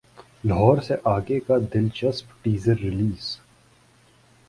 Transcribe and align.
لاہور 0.43 0.77
سے 0.81 0.95
اگے 1.05 1.39
کا 1.39 1.57
دلچسپ 1.73 2.33
ٹیزر 2.43 2.79
ریلیز 2.79 3.35